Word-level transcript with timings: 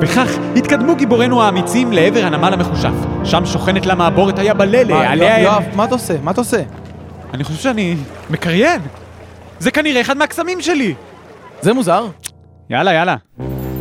וכך 0.00 0.38
התקדמו 0.56 0.96
גיבורינו 0.96 1.42
האמיצים 1.42 1.92
לעבר 1.92 2.24
הנמל 2.24 2.52
המחושף. 2.52 2.92
שם 3.24 3.46
שוכנת 3.46 3.86
לה 3.86 3.94
מעבורת 3.94 4.38
היבללה, 4.38 5.10
עליה... 5.10 5.40
יואב, 5.40 5.64
מה 5.74 5.84
אתה 5.84 5.94
עושה? 5.94 6.14
מה 6.22 6.30
אתה 6.30 6.40
עושה? 6.40 6.62
אני 7.34 7.44
חושב 7.44 7.58
שאני 7.58 7.96
מקריין. 8.30 8.80
זה 9.58 9.70
כנראה 9.70 10.00
אחד 10.00 10.16
מהקסמים 10.16 10.60
שלי. 10.60 10.94
זה 11.60 11.72
מוזר. 11.74 12.06
יאללה, 12.70 12.92
יאללה. 12.92 13.16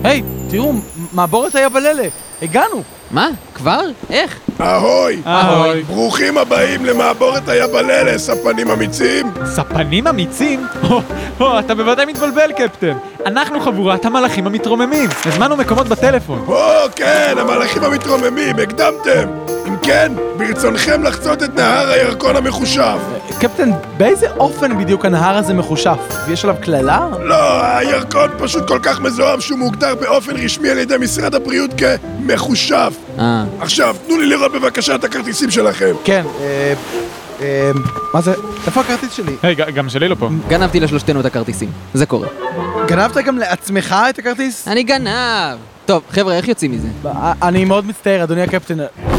היי, 0.03 0.23
תראו, 0.49 0.73
מעבורת 1.13 1.55
היבללה. 1.55 2.07
הגענו. 2.41 2.83
מה? 3.11 3.27
כבר? 3.53 3.81
איך? 4.09 4.39
אהוי! 4.61 5.21
אהוי. 5.27 5.83
ברוכים 5.83 6.37
הבאים 6.37 6.85
למעבורת 6.85 7.49
היבללה, 7.49 8.17
ספנים 8.17 8.71
אמיצים! 8.71 9.27
ספנים 9.45 10.07
אמיצים? 10.07 10.65
או, 10.89 11.01
או, 11.39 11.59
אתה 11.59 11.75
בוודאי 11.75 12.05
מתבלבל, 12.05 12.51
קפטן. 12.57 12.97
אנחנו 13.25 13.59
חבורת 13.59 14.05
המלאכים 14.05 14.47
המתרוממים. 14.47 15.09
הזמנו 15.25 15.57
מקומות 15.57 15.87
בטלפון. 15.87 16.43
או, 16.47 16.61
כן, 16.95 17.35
המלאכים 17.37 17.83
המתרוממים, 17.83 18.55
הקדמתם! 18.63 19.27
אם 19.67 19.77
כן, 19.81 20.11
ברצונכם 20.37 21.03
לחצות 21.03 21.43
את 21.43 21.55
נהר 21.55 21.89
הירקון 21.89 22.35
המחושב. 22.35 22.97
קפטן, 23.39 23.69
באיזה 23.97 24.31
אופן 24.31 24.77
בדיוק 24.77 25.05
הנהר 25.05 25.37
הזה 25.37 25.53
מחושף? 25.53 25.97
יש 26.27 26.43
עליו 26.45 26.55
קללה? 26.61 27.07
לא, 27.19 27.65
הירקון 27.65 28.29
פשוט 28.37 28.67
כל 28.67 28.79
כך 28.83 28.99
מזוהם 28.99 29.41
שהוא 29.41 29.59
מוגדר 29.59 29.95
באופן 29.95 30.35
רשמי 30.35 30.69
על 30.69 30.77
ידי 30.77 30.95
משרד 30.99 31.35
הבריאות 31.35 31.71
כמחושב. 31.77 32.91
אה, 33.19 33.43
עכשיו, 33.59 33.95
תנו 34.07 34.17
לי 34.17 34.25
לראות 34.25 34.51
בבקשה 34.51 34.95
את 34.95 35.03
הכרטיסים 35.03 35.51
שלכם. 35.51 35.95
כן, 36.03 36.23
אה... 36.41 36.73
אה... 37.41 37.71
מה 38.13 38.21
זה? 38.21 38.33
איפה 38.65 38.81
הכרטיס 38.81 39.13
שלי? 39.13 39.35
היי, 39.43 39.55
גם 39.55 39.89
שלי 39.89 40.07
לא 40.07 40.15
פה. 40.15 40.29
גנבתי 40.47 40.79
לשלושתנו 40.79 41.19
את 41.19 41.25
הכרטיסים. 41.25 41.71
זה 41.93 42.05
קורה. 42.05 42.27
גנבת 42.87 43.17
גם 43.17 43.37
לעצמך 43.37 43.95
את 44.09 44.19
הכרטיס? 44.19 44.67
אני 44.67 44.83
גנב! 44.83 45.57
טוב, 45.85 46.03
חבר'ה, 46.09 46.33
איך 46.37 46.47
יוצאים 46.47 46.71
מזה? 46.71 46.87
אני 47.41 47.65
מאוד 47.65 47.85
מצטער, 47.85 48.23
אדוני 48.23 48.41
הקפטן. 48.41 48.77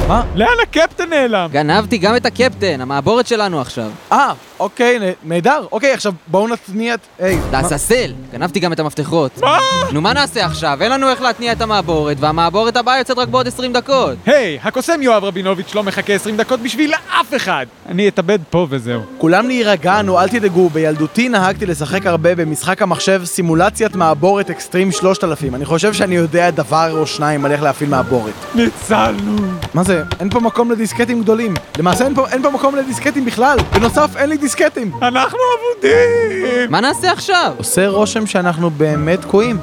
מה? 0.09 0.23
לאן 0.35 0.49
הקפטן 0.63 1.09
נעלם? 1.11 1.49
גנבתי 1.53 1.99
גם 1.99 2.17
את 2.17 2.27
הקפטן, 2.27 2.81
המעבורת 2.81 3.27
שלנו 3.27 3.61
עכשיו. 3.61 3.91
אה, 4.13 4.33
אוקיי, 4.61 4.99
נהדר. 5.25 5.65
אוקיי, 5.73 5.93
עכשיו 5.93 6.13
בואו 6.27 6.49
נתניע 6.49 6.95
את... 6.95 7.01
היי, 7.19 7.37
מה- 7.37 7.43
לעזאזל! 7.53 8.13
גנבתי 8.33 8.61
גם 8.61 8.73
את 8.73 8.81
המפתחות. 8.81 9.31
מה? 9.41 9.59
נו, 9.93 10.01
מה 10.01 10.13
נעשה 10.13 10.45
עכשיו? 10.47 10.79
אין 10.81 10.93
לנו 10.93 11.09
איך 11.11 11.23
להתניע 11.23 11.53
את 11.53 11.61
המעבורת, 11.61 12.17
והמעבורת 12.21 12.77
הבאה 12.77 12.99
יוצאת 12.99 13.19
רק 13.19 13.29
בעוד 13.29 13.47
20 13.47 13.73
דקות. 13.73 14.17
היי, 14.27 14.59
הקוסם 14.63 15.03
יואב 15.03 15.25
רבינוביץ' 15.25 15.75
לא 15.75 15.83
מחכה 15.83 16.13
20 16.13 16.37
דקות 16.37 16.61
בשביל 16.61 16.95
אף 17.21 17.35
אחד! 17.37 17.67
אני 17.89 18.09
אתאבד 18.09 18.39
פה 18.51 18.67
וזהו. 18.71 19.01
כולם 19.19 19.47
להירגע, 19.47 20.03
נו, 20.03 20.21
אל 20.21 20.29
תדאגו. 20.29 20.69
בילדותי 20.69 21.29
נהגתי 21.29 21.67
לשחק 21.67 22.07
הרבה 22.07 22.35
במשחק 22.35 22.83
המחשב 22.83 23.23
סימולציית 23.25 23.97
מעבורת 23.97 24.51
אקסטרים 24.51 24.93
3000. 24.93 25.55
אני 25.55 25.65
חושב 25.65 25.93
שאני 25.93 26.15
יודע 26.15 26.51
דבר 26.51 26.99
או 26.99 27.07
שניים 27.07 27.45
על 27.45 27.53
איך 27.53 27.63
להפעיל 27.63 27.91
מעבורת. 27.91 28.33
ניצלנו. 28.55 29.37
מה 29.75 29.83
זה? 29.83 29.98
אין 30.21 30.31
פה 30.31 30.41
מקום 30.41 30.71
לדיסקטים 30.71 31.23
גדולים. 31.23 31.55
למעשה 31.79 32.05
אין 32.05 32.15
פה, 32.15 32.29
אין 32.29 32.43
פה 32.43 32.51
מקום 32.51 32.77
לדיסקטים 32.77 33.25
בכלל. 33.25 33.59
בנוסף, 33.73 34.17
אין 34.17 34.29
לי 34.29 34.37
דיסקטים. 34.37 34.93
אנחנו 35.03 35.39
אבודים! 35.59 36.71
מה 36.71 36.81
נעשה 36.81 37.13
עכשיו? 37.13 37.53
עושה 37.57 37.89
רושם 37.89 38.27
שאנחנו 38.27 38.71
באמת 38.71 39.21
תקועים. 39.21 39.59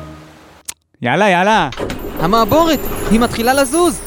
יאללה, 1.02 1.30
יאללה. 1.30 1.70
המעבורת! 2.20 2.80
היא 3.12 3.20
מתחילה 3.20 3.54
לזוז! 3.54 4.02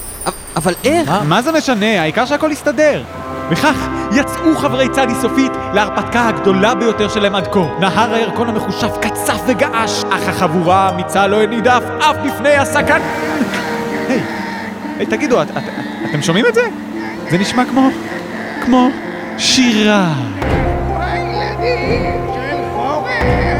אבל 0.56 0.74
איך? 0.84 1.10
מה 1.28 1.42
זה 1.42 1.52
משנה? 1.52 2.00
העיקר 2.00 2.26
שהכל 2.26 2.52
יסתדר. 2.52 3.02
וכך 3.50 3.88
יצאו 4.12 4.56
חברי 4.56 4.88
צדי 4.88 5.14
סופית 5.20 5.52
להרפתקה 5.74 6.28
הגדולה 6.28 6.74
ביותר 6.74 7.08
שלהם 7.08 7.34
עד 7.34 7.46
כה. 7.46 7.60
נהר 7.80 8.14
הירקון 8.14 8.48
המחושף 8.48 8.90
קצף 9.00 9.40
וגעש, 9.46 10.04
אך 10.10 10.28
החבורה 10.28 10.76
האמיצה 10.76 11.26
לא 11.26 11.42
הנידה 11.42 11.78
אף 11.98 12.16
בפני 12.26 12.54
הסכן... 12.54 13.02
היי, 14.08 14.20
היי, 14.98 15.06
תגידו, 15.06 15.42
את, 15.42 15.50
את, 15.50 15.62
אתם 16.04 16.22
שומעים 16.22 16.46
את 16.46 16.54
זה? 16.54 16.60
זה 17.30 17.38
נשמע 17.38 17.64
כמו... 17.64 17.88
כמו... 18.60 18.88
שירה. 19.38 20.14
הילדים 20.96 22.20
של 22.34 22.56
חורף, 22.74 23.57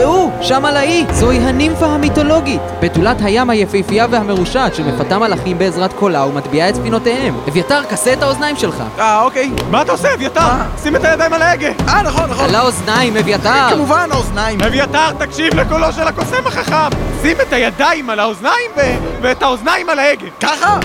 ראו! 0.00 0.30
שם 0.40 0.64
על 0.64 0.76
האי! 0.76 1.06
זוהי 1.12 1.38
הנימפה 1.38 1.86
המיתולוגית! 1.86 2.60
בתולת 2.80 3.16
הים 3.20 3.50
היפהפייה 3.50 4.06
והמרושעת 4.10 4.74
שמפתה 4.74 5.18
מלאכים 5.18 5.58
בעזרת 5.58 5.92
קולה 5.92 6.26
ומטביעה 6.26 6.68
את 6.68 6.74
ספינותיהם. 6.74 7.34
אביתר, 7.48 7.80
כסה 7.90 8.12
את 8.12 8.22
האוזניים 8.22 8.56
שלך! 8.56 8.82
אה, 8.98 9.22
אוקיי. 9.22 9.50
מה 9.70 9.82
אתה 9.82 9.92
עושה, 9.92 10.14
אביתר? 10.14 10.40
שים 10.82 10.96
את 10.96 11.04
הידיים 11.04 11.32
על 11.32 11.42
ההגה! 11.42 11.68
אה, 11.88 12.02
נכון, 12.02 12.30
נכון. 12.30 12.44
על 12.44 12.54
האוזניים, 12.54 13.16
אביתר! 13.16 13.70
כמובן, 13.70 14.08
האוזניים. 14.12 14.60
אביתר, 14.60 15.12
תקשיב 15.18 15.54
לקולו 15.54 15.92
של 15.92 16.08
הקוסם 16.08 16.46
החכם! 16.46 16.88
שים 17.22 17.36
את 17.40 17.52
הידיים 17.52 18.10
על 18.10 18.20
האוזניים 18.20 18.70
ו... 18.76 18.80
ואת 19.22 19.42
האוזניים 19.42 19.88
על 19.88 19.98
ההגה! 19.98 20.26
ככה? 20.40 20.78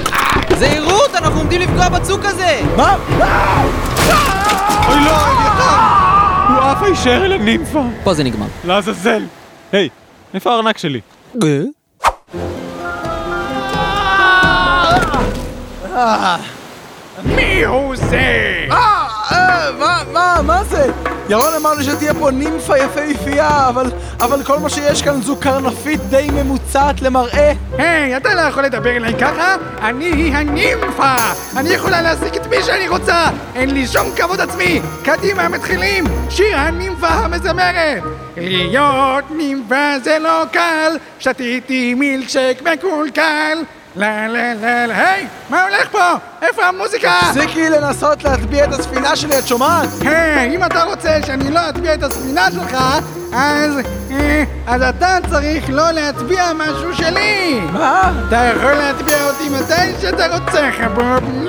זהירות! 0.58 1.16
אנחנו 1.16 1.40
עומדים 1.40 1.62
לפגוע 1.62 1.90
בצוק 1.90 2.26
הזה! 2.26 2.62
מה? 2.78 2.96
אוי 4.88 5.06
לא, 5.06 5.12
אביתר! 5.12 6.03
הוא 6.50 6.58
עף 6.58 6.84
הישר 6.84 7.26
אל 7.26 7.34
הנימפה! 7.34 7.84
פה 8.04 8.14
זה 8.14 8.24
נגמר. 8.24 8.46
לעזאזל! 8.66 9.26
היי, 9.72 9.90
איפה 10.34 10.52
הארנק 10.52 10.78
שלי? 10.78 11.02
מי 17.26 17.64
הוא 17.66 17.96
זה? 17.96 18.66
אה, 18.72 19.08
אה, 19.32 19.72
מה, 19.80 20.04
מה, 20.14 20.42
מה 20.44 20.64
זה? 20.64 20.92
ירון 21.30 21.54
אמר 21.58 21.74
לי 21.74 21.84
שתהיה 21.84 22.14
פה 22.14 22.32
נימפה 22.32 22.78
יפהפייה, 22.78 23.70
אבל, 23.70 23.92
אבל 24.20 24.44
כל 24.44 24.60
מה 24.60 24.70
שיש 24.70 25.02
כאן 25.02 25.22
זו 25.22 25.36
קרנפית 25.36 26.02
די 26.02 26.28
ממוצעת 26.34 27.02
למראה. 27.02 27.54
היי, 27.78 28.18
אתה 28.18 28.34
לא 28.34 28.42
יכול 28.42 28.64
לדבר 28.64 28.90
אליי 28.96 29.14
ככה? 29.20 29.56
אני 29.82 30.06
היא 30.06 30.36
הנימפה! 30.36 31.16
אני 31.58 31.70
יכולה 31.70 32.02
להשיג 32.02 32.36
את 32.36 32.48
מי 32.48 32.64
שאני 32.64 32.88
רוצה! 32.88 33.28
אין 33.56 33.70
לי 33.74 33.88
שום 33.88 34.08
כבוד 34.16 34.42
עצמי! 34.42 34.82
קדימה, 35.04 35.50
מתחילים! 35.50 36.04
שיר 36.30 36.58
הנימפה 36.58 37.08
המזמרת! 37.08 38.04
להיות 38.38 39.26
נימפה 39.32 40.00
זה 40.04 40.20
לא 40.20 40.44
קל, 40.52 40.98
שתיתי 41.20 41.94
מילקשק 41.94 42.62
מקולקל! 42.62 43.58
לה 43.96 44.28
לה 44.28 44.54
לה 44.54 44.88
לה, 44.88 45.10
היי! 45.10 45.28
מה 45.50 45.64
הולך 45.64 45.90
פה? 45.92 46.14
איפה 46.48 46.66
המוזיקה? 46.66 47.12
תפסיקי 47.22 47.70
לנסות 47.70 48.24
להטביע 48.24 48.66
את 48.66 48.74
הספינה 48.74 49.16
שלי, 49.16 49.40
את 49.40 49.48
שומעת? 49.48 49.90
היי, 50.02 50.56
אם 50.56 50.64
אתה 50.64 50.84
רוצה 50.84 51.20
שאני 51.26 51.52
לא 51.52 51.70
אטביע 51.70 51.94
את 51.94 52.04
הספינה 52.04 52.52
שלך, 52.52 52.78
אז... 53.34 53.80
אה, 54.12 54.44
אז 54.68 54.82
אתה 54.82 55.18
צריך 55.30 55.66
לא 55.70 55.92
להטביע 55.92 56.44
משהו 56.56 56.94
שלי! 56.94 57.62
מה? 57.74 58.12
אתה 58.28 58.36
יכול 58.56 58.74
להטביע 58.74 59.18
אותי 59.30 59.50
מתי 59.50 60.02
שאתה 60.02 60.38
רוצה, 60.38 60.70
חבוב! 60.72 61.48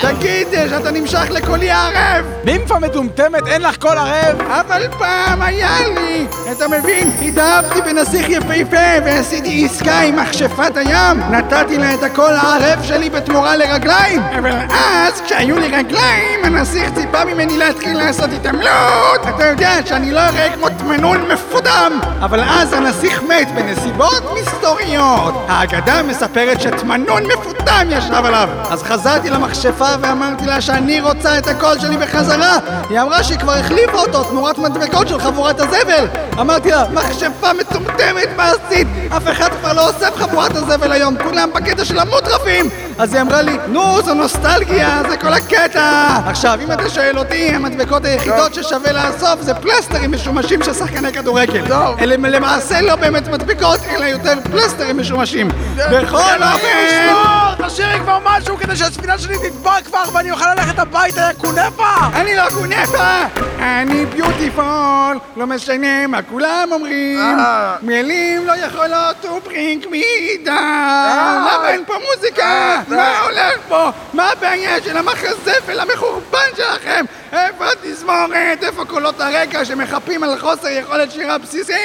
תגיד 0.00 0.48
שאתה 0.70 0.90
נמשך 0.90 1.30
לקולי 1.30 1.70
הערב! 1.70 2.24
נימפה 2.44 2.78
מטומטמת, 2.78 3.46
אין 3.46 3.62
לך 3.62 3.82
כל 3.82 3.98
ערב? 3.98 4.40
אבל 4.40 4.88
פעם 4.98 5.42
היה 5.42 5.76
לי! 5.94 6.26
אתה 6.52 6.68
מבין? 6.68 7.10
התאהבתי 7.22 7.80
בנסיך 7.82 8.28
יפהפה 8.28 9.04
ועשיתי 9.04 9.64
עסקה 9.64 10.00
עם 10.00 10.16
מכשפת 10.16 10.76
הים! 10.76 11.20
נתתי 11.30 11.78
לה 11.78 11.94
את 11.94 12.02
הקול 12.02 12.32
הערב 12.32 12.82
שלי 12.82 13.10
בתמורה 13.10 13.56
לרגליים! 13.84 14.22
אבל 14.38 14.52
אז, 14.70 15.20
כשהיו 15.20 15.58
לי 15.58 15.68
רגליים, 15.68 16.44
הנסיך 16.44 16.90
ציפה 16.94 17.24
ממני 17.24 17.58
להתחיל 17.58 17.98
לעשות 17.98 18.30
התעמלות! 18.32 19.20
אתה 19.28 19.46
יודע 19.46 19.70
שאני 19.86 20.12
לא 20.12 20.20
אראה 20.20 20.50
כמו 20.54 20.68
תמנון 20.68 21.20
מפודם! 21.32 22.00
אבל 22.20 22.40
אז 22.44 22.72
הנסיך 22.72 23.22
מת 23.22 23.48
בנסיבות 23.54 24.22
מסתוריות! 24.40 25.34
האגדה 25.48 26.02
מספרת 26.02 26.60
שתמנון 26.60 27.22
מפודם 27.26 27.86
ישב 27.90 28.24
עליו! 28.24 28.48
אז 28.70 28.82
חזרתי 28.82 29.30
למכשפה 29.30 29.88
ואמרתי 30.00 30.46
לה 30.46 30.60
שאני 30.60 31.00
רוצה 31.00 31.38
את 31.38 31.46
הקול 31.46 31.80
שלי 31.80 31.96
בחזרה! 31.96 32.58
היא 32.90 33.00
אמרה 33.00 33.22
שהיא 33.22 33.38
כבר 33.38 33.52
החליפה 33.52 33.98
אותו 33.98 34.24
תמורת 34.24 34.58
מדבקות 34.58 35.08
של 35.08 35.20
חבורת 35.20 35.60
הזבל! 35.60 36.06
אמרתי 36.40 36.70
לה, 36.70 36.84
מכשפה 36.92 37.52
מטומטמת, 37.60 38.28
מה 38.36 38.50
עשית? 38.50 38.88
אף 39.16 39.28
אחד 39.28 39.48
כבר 39.60 39.72
לא 39.72 39.88
אוסף 39.88 40.16
חבורת 40.16 40.56
הזבל 40.56 40.92
היום, 40.92 41.16
כולם 41.22 41.50
בקטע 41.54 41.84
של 41.84 41.98
המוטרפים! 41.98 42.89
אז 43.00 43.14
היא 43.14 43.22
אמרה 43.22 43.42
לי, 43.42 43.56
נו, 43.68 44.02
זו 44.02 44.14
נוסטלגיה, 44.14 45.02
זה 45.08 45.16
כל 45.16 45.32
הקטע! 45.32 46.18
עכשיו, 46.26 46.58
אם 46.64 46.72
אתה 46.72 46.90
שואל 46.90 47.18
אותי, 47.18 47.48
המדבקות 47.48 48.04
היחידות 48.04 48.54
ששווה 48.54 48.92
לאסוף 48.92 49.40
זה 49.40 49.54
פלסטרים 49.54 50.12
משומשים 50.12 50.62
של 50.62 50.74
שחקני 50.74 51.12
כדורגל. 51.12 51.64
אלה 52.00 52.16
למעשה 52.16 52.80
לא 52.80 52.96
באמת 52.96 53.28
מדבקות, 53.28 53.80
אלא 53.90 54.04
יותר 54.04 54.34
פלסטרים 54.50 54.98
משומשים. 54.98 55.48
בכל 55.76 56.42
אופן... 56.52 57.40
תשאירי 57.66 57.98
כבר 58.00 58.18
משהו 58.24 58.56
כדי 58.56 58.76
שהספינה 58.76 59.18
שלי 59.18 59.34
תטבע 59.38 59.80
כבר 59.84 60.02
ואני 60.12 60.30
אוכל 60.30 60.54
ללכת 60.54 60.78
הביתה, 60.78 61.20
יא 61.20 61.32
קונפה! 61.32 61.94
אני 62.14 62.36
לא 62.36 62.42
קונפה, 62.50 63.24
אני 63.60 64.06
ביוטיפול, 64.06 65.18
לא 65.36 65.46
משנה 65.46 66.06
מה 66.06 66.22
כולם 66.22 66.68
אומרים. 66.72 67.38
אה. 67.38 67.76
מילים 67.82 68.46
לא 68.46 68.52
יכולות 68.52 69.16
to 69.22 69.48
bring 69.48 69.84
me 69.84 70.46
down. 70.46 70.50
למה 70.50 71.68
אין 71.68 71.84
פה 71.86 71.94
מוזיקה? 72.10 72.80
מה 72.96 73.20
הולך 73.20 73.58
פה? 73.68 73.88
מה 74.12 74.30
הבעיה 74.30 74.82
של 74.82 74.96
המחזפל 74.96 75.80
המחורבן 75.80 76.48
שלכם? 76.56 77.04
איפה 77.32 77.64
התזמורת? 77.72 78.62
איפה 78.62 78.84
קולות 78.84 79.20
הרקע 79.20 79.64
שמחפים 79.64 80.22
על 80.22 80.38
חוסר 80.38 80.68
יכולת 80.68 81.12
שירה 81.12 81.38
בסיסית? 81.38 81.76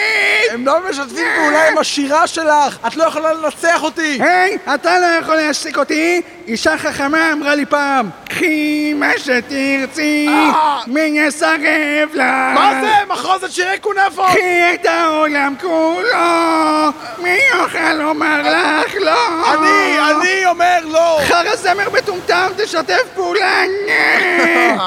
הם 0.51 0.65
לא 0.65 0.89
משתפים 0.89 1.27
פעולה 1.35 1.67
עם 1.67 1.77
השירה 1.77 2.27
שלך! 2.27 2.77
את 2.87 2.95
לא 2.95 3.03
יכולה 3.03 3.33
לנצח 3.33 3.83
אותי! 3.83 4.19
היי, 4.21 4.57
אתה 4.73 4.99
לא 4.99 5.05
יכול 5.05 5.35
להשתיק 5.35 5.77
אותי? 5.77 6.21
אישה 6.47 6.77
חכמה 6.77 7.33
אמרה 7.33 7.55
לי 7.55 7.65
פעם, 7.65 8.09
קחי 8.29 8.93
מה 8.93 9.11
שתרצי, 9.17 10.27
אה. 10.29 10.81
מי 10.87 11.01
יסרב 11.01 12.09
לך? 12.13 12.25
מה 12.53 12.81
זה? 12.81 13.13
מחרוזת 13.13 13.51
שירי 13.51 13.79
קונפות! 13.79 14.27
קחי 14.29 14.73
את 14.73 14.85
העולם 14.85 15.55
כולו, 15.61 16.91
מי 17.17 17.37
יוכל 17.53 17.93
לומר 17.93 18.41
לך 18.41 18.95
לא? 18.95 19.53
אני, 19.53 19.97
אני 20.11 20.45
אומר 20.45 20.79
לא! 20.83 21.19
חרא 21.27 21.55
זמר 21.55 21.89
מטומטם, 21.89 22.47
תשתף 22.57 23.03
פעולה! 23.15 23.63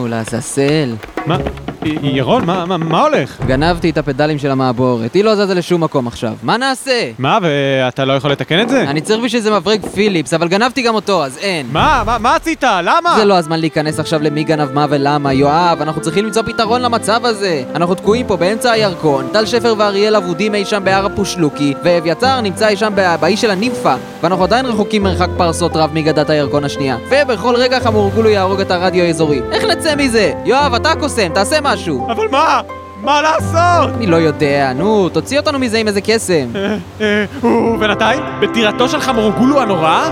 לעזאזל. 0.08 0.96
מה? 1.26 1.38
י- 1.88 1.98
ירון, 2.18 2.46
מה- 2.46 2.66
מה 2.66 2.78
מה 2.78 3.02
הולך? 3.02 3.38
גנבתי 3.48 3.90
את 3.90 3.98
הפדלים 3.98 4.40
של 4.40 4.52
המעבורת, 4.52 5.14
היא 5.14 5.24
לא 5.24 5.36
זזה 5.36 5.54
לשום 5.54 5.84
מקום 5.84 6.08
עכשיו. 6.08 6.34
מה 6.44 6.58
נעשה? 6.58 7.12
מה, 7.20 7.38
ואתה 7.42 8.06
לא 8.06 8.14
יכול 8.14 8.32
לתקן 8.32 8.62
את 8.62 8.70
זה? 8.70 8.82
אני 8.82 9.02
צריך 9.02 9.24
בשביל 9.24 9.42
זה 9.42 9.52
מברג 9.52 9.86
פיליפס, 9.86 10.34
אבל 10.34 10.48
גנבתי 10.48 10.82
גם 10.82 10.96
אותו, 10.96 11.26
אז 11.26 11.38
אין. 11.42 11.66
מה? 11.72 12.04
מה- 12.06 12.18
מה 12.18 12.36
עשית? 12.36 12.64
למה? 12.64 13.16
זה 13.18 13.26
לא 13.26 13.38
הזמן 13.38 13.60
להיכנס 13.60 14.00
עכשיו 14.00 14.22
למי 14.24 14.44
גנב 14.44 14.72
מה 14.74 14.86
ולמה, 14.90 15.34
יואב, 15.34 15.78
אנחנו 15.82 16.02
צריכים 16.02 16.26
למצוא 16.26 16.42
פתרון 16.42 16.82
למצב 16.82 17.26
הזה. 17.26 17.64
אנחנו 17.76 17.96
תקועים 17.96 18.28
פה 18.28 18.36
באמצע 18.38 18.72
הירקון, 18.72 19.28
טל 19.34 19.46
שפר 19.46 19.74
ואריאל 19.78 20.16
אבודים 20.16 20.56
אי 20.56 20.66
שם 20.66 20.82
בהר 20.84 21.06
הפושלוקי, 21.06 21.74
ואביתר 21.84 22.42
נמצא 22.42 22.68
אי 22.68 22.78
שם 22.78 22.94
באי 23.20 23.38
של 23.38 23.52
הנימפה, 23.52 23.94
ואנחנו 24.24 24.44
עדיין 24.44 24.66
רחוקים 24.66 25.04
מרחק 25.04 25.28
פרסות 25.38 25.76
רב 25.76 25.90
מגדת 25.94 26.30
הירקון 26.30 26.64
השנייה. 26.64 26.98
ובכל 27.10 27.56
רגע 27.56 27.80
חמורגולו 27.80 28.30
יהרוג 28.30 28.60
את 28.62 28.72
הרדיו 28.72 29.04
האזורי. 29.04 29.42
איך 29.52 29.64
נצא 29.64 29.96
מזה? 29.96 30.34
יואב, 30.46 30.74
אתה 30.74 30.92
הקוסם, 30.92 31.28
תעשה 31.34 31.58
משהו. 31.62 31.77
אבל 32.12 32.28
מה? 32.32 32.62
מה 33.04 33.22
לעשות? 33.22 33.96
אני 33.96 34.08
לא 34.08 34.16
יודע, 34.16 34.74
נו, 34.76 35.10
תוציא 35.10 35.40
אותנו 35.40 35.60
מזה 35.60 35.78
עם 35.78 35.88
איזה 35.88 36.02
קסם. 36.02 36.50
אה, 36.56 36.78
אה, 37.02 37.26
ובינתיים, 37.44 38.24
בטירתו 38.42 38.90
של 38.90 39.00
חמורגולו 39.00 39.62
הנורא? 39.62 40.10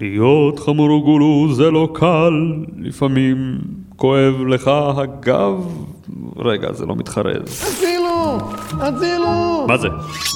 להיות 0.00 0.58
חמורוגולו 0.58 1.54
זה 1.54 1.70
לא 1.70 1.88
קל, 1.92 2.32
לפעמים 2.78 3.58
כואב 3.96 4.34
לך 4.48 4.70
הגב. 4.96 5.66
רגע, 6.36 6.72
זה 6.72 6.86
לא 6.86 6.96
מתחרז. 6.96 7.80
הצילו! 8.36 8.80
הצילו! 8.80 9.66
מה 9.68 9.76
זה? 9.76 9.88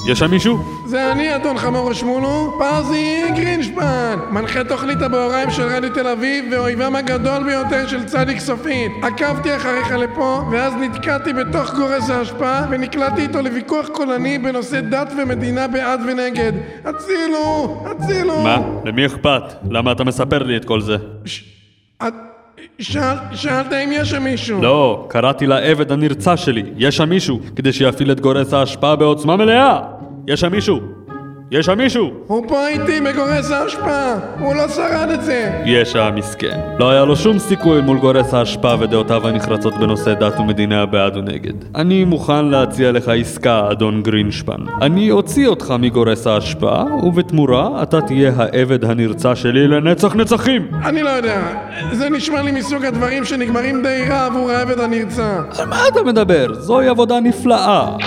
יש 0.07 0.19
שם 0.19 0.31
מישהו? 0.31 0.57
זה 0.85 1.11
אני, 1.11 1.35
אדון 1.35 1.57
חמור 1.57 1.93
שמולו, 1.93 2.55
פרזי 2.59 3.21
גרינשפן, 3.35 4.19
מנחה 4.31 4.63
תוכנית 4.63 5.01
הבהוריים 5.01 5.51
של 5.51 5.63
רדיו 5.63 5.93
תל 5.93 6.07
אביב 6.07 6.45
ואויבם 6.51 6.95
הגדול 6.95 7.43
ביותר 7.43 7.87
של 7.87 8.03
צדיק 8.05 8.39
סופית. 8.39 8.91
עקבתי 9.01 9.55
אחריך 9.55 9.91
לפה, 9.91 10.41
ואז 10.51 10.73
נתקעתי 10.73 11.33
בתוך 11.33 11.73
גורס 11.73 12.09
האשפה, 12.09 12.59
ונקלעתי 12.69 13.21
איתו 13.21 13.41
לוויכוח 13.41 13.87
קולני 13.87 14.37
בנושא 14.37 14.81
דת 14.81 15.13
ומדינה 15.17 15.67
בעד 15.67 16.01
ונגד. 16.07 16.53
הצילו! 16.85 17.83
הצילו! 17.85 18.43
מה? 18.43 18.57
למי 18.85 19.05
אכפת? 19.05 19.43
למה 19.71 19.91
אתה 19.91 20.03
מספר 20.03 20.43
לי 20.43 20.57
את 20.57 20.65
כל 20.65 20.81
זה? 20.81 20.95
את... 22.07 22.13
שאל... 22.79 23.15
שאלת 23.33 23.73
אם 23.73 23.89
יש 23.93 24.09
שם 24.09 24.23
מישהו. 24.23 24.61
לא, 24.61 25.05
קראתי 25.09 25.47
לעבד 25.47 25.91
הנרצע 25.91 26.37
שלי. 26.37 26.63
יש 26.77 26.97
שם 26.97 27.09
מישהו, 27.09 27.39
כדי 27.55 27.73
שיפעיל 27.73 28.11
את 28.11 28.19
גורס 28.19 28.53
ההשפעה 28.53 28.95
בעוצמה 28.95 29.35
מלאה! 29.35 29.81
יש 30.27 30.39
שם 30.39 30.51
מישהו! 30.51 30.94
יש 31.59 31.65
שם 31.65 31.77
מישהו! 31.77 32.11
הוא 32.27 32.45
פה 32.47 32.67
איתי 32.67 33.01
בגורס 33.01 33.51
האשפה, 33.51 34.13
הוא 34.39 34.55
לא 34.55 34.67
שרד 34.67 35.09
את 35.13 35.23
זה. 35.23 35.51
יש 35.65 35.91
שם 35.91 36.09
מסכן. 36.15 36.59
לא 36.79 36.89
היה 36.89 37.05
לו 37.05 37.15
שום 37.15 37.39
סיכוי 37.39 37.81
מול 37.81 37.97
גורס 37.97 38.33
ההשפעה 38.33 38.75
ודעותיו 38.79 39.27
הנחרצות 39.27 39.73
בנושא 39.77 40.13
דת 40.13 40.39
ומדינה 40.39 40.85
בעד 40.85 41.17
ונגד. 41.17 41.53
אני 41.75 42.03
מוכן 42.03 42.45
להציע 42.45 42.91
לך 42.91 43.07
עסקה, 43.07 43.71
אדון 43.71 44.01
גרינשפן. 44.01 44.57
אני 44.81 45.11
אוציא 45.11 45.47
אותך 45.47 45.73
מגורס 45.79 46.27
ההשפעה, 46.27 46.85
ובתמורה 47.03 47.83
אתה 47.83 48.01
תהיה 48.01 48.31
העבד 48.37 48.85
הנרצע 48.85 49.35
שלי 49.35 49.67
לנצח 49.67 50.15
נצחים! 50.15 50.67
אני 50.85 51.03
לא 51.03 51.09
יודע, 51.09 51.41
זה 51.91 52.09
נשמע 52.09 52.41
לי 52.41 52.51
מסוג 52.51 52.85
הדברים 52.85 53.25
שנגמרים 53.25 53.83
די 53.83 54.05
רע 54.09 54.25
עבור 54.25 54.51
העבד 54.51 54.79
הנרצע. 54.79 55.41
על 55.59 55.65
מה 55.65 55.81
אתה 55.87 56.03
מדבר? 56.03 56.53
זוהי 56.53 56.87
עבודה 56.87 57.19
נפלאה. 57.19 57.97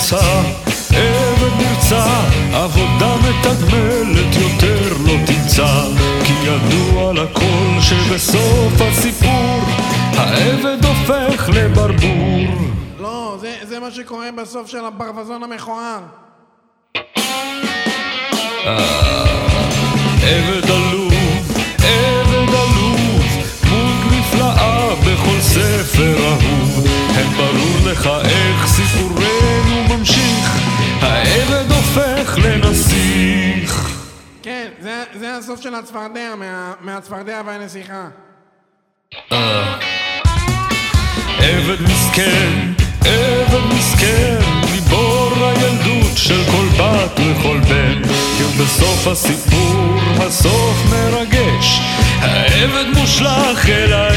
נרצע, 0.00 0.42
עבד 0.88 1.62
נרצע, 1.62 2.04
עבודה 2.52 3.16
מתגמלת 3.16 4.36
יותר 4.40 4.94
לא 5.06 5.12
תמצא, 5.26 5.84
כי 6.24 6.32
ידוע 6.32 7.12
לכל 7.12 7.80
שבסוף 7.80 8.80
הסיפור, 8.80 9.60
העבד 10.16 10.84
הופך 10.84 11.48
לברבור. 11.54 12.54
לא, 13.00 13.36
זה, 13.40 13.54
זה 13.62 13.80
מה 13.80 13.90
שקורה 13.90 14.28
בסוף 14.42 14.70
של 14.70 14.84
הברווזון 14.84 15.42
המכוער. 15.42 16.00
עבד 20.22 20.70
עלוב, 20.70 21.12
עבד 21.78 22.54
עלוב, 22.54 23.22
דמות 23.64 24.12
נפלאה 24.12 24.94
בכל 24.94 25.40
ספר 25.40 26.16
אהוב. 26.24 26.89
אין 27.16 27.30
ברור 27.36 27.92
לך 27.92 28.10
איך 28.24 28.66
סיפורנו 28.66 29.96
ממשיך, 29.96 30.56
העבד 31.02 31.72
הופך 31.72 32.38
לנסיך. 32.38 33.90
כן, 34.42 34.68
זה, 34.80 35.04
זה 35.18 35.36
הסוף 35.36 35.60
של 35.60 35.74
הצפרדע, 35.74 36.34
מה, 36.38 36.72
מהצפרדע 36.80 37.40
והנסיכה. 37.46 38.08
עבד 41.38 41.82
מסכן, 41.82 42.72
עבד 43.00 43.74
מסכן, 43.78 44.38
גיבור 44.72 45.32
הילדות 45.40 46.16
של 46.16 46.42
כל 46.50 46.82
בת 46.82 47.20
וכל 47.20 47.58
בן. 47.68 48.02
כי 48.36 48.62
בסוף 48.62 49.06
הסיפור, 49.06 49.98
הסוף 50.18 50.76
מרגש, 50.90 51.80
העבד 52.20 52.86
מושלך 52.96 53.68
אל 53.68 53.92
האש. 53.92 54.09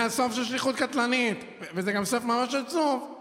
זה 0.00 0.06
הסוף 0.06 0.34
של 0.34 0.44
שליחות 0.44 0.76
קטלנית, 0.76 1.44
וזה 1.74 1.92
גם 1.92 2.04
סוף 2.04 2.24
ממש 2.24 2.54
עצוב. 2.54 3.14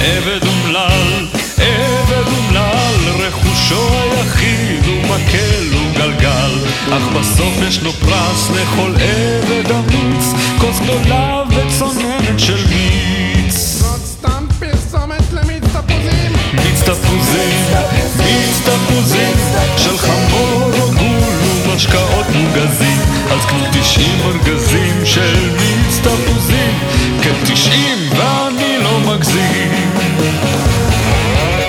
עבד 0.00 0.46
אומלל, 0.46 1.26
עבד 1.56 2.24
אומלל, 2.26 2.94
רכושו 3.18 3.88
היחיד 3.92 4.84
הוא 4.86 5.02
מקל 5.02 5.64
וגלגל, 5.70 6.50
אך 6.92 7.02
בסוף 7.16 7.54
יש 7.68 7.82
לו 7.82 7.92
פרס 7.92 8.50
לכל 8.50 8.92
עבד 8.94 9.70
אמיץ, 9.70 10.24
כוס 10.60 10.80
גדולה 10.80 11.42
וצוננת 11.50 12.40
של 12.40 12.66
מיץ. 12.68 13.54
זאת 13.54 14.00
סתם 14.00 14.46
פרסומת 14.60 15.32
למיץ 15.32 15.64
תפוזים! 15.64 16.32
מיץ 16.52 16.82
תפוזים, 16.82 17.66
מיץ 18.16 18.60
תפוזים, 18.64 19.36
של 19.76 19.98
חמור 19.98 20.70
או 20.80 21.05
גול 21.76 21.84
ומשקאות 21.84 22.26
מוגזים, 22.34 23.00
אז 23.30 23.44
קנו 23.46 23.58
90 23.72 24.08
ארגזים 24.24 25.06
של 25.06 25.50
מיץ 25.50 25.98
תפוזים, 25.98 26.78
90 27.44 27.80
ואני 28.10 28.78
לא 28.82 29.00
מגזים. 29.00 29.90